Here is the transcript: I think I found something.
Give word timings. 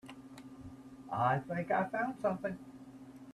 I 1.13 1.37
think 1.47 1.69
I 1.69 1.85
found 1.89 2.15
something. 2.23 2.57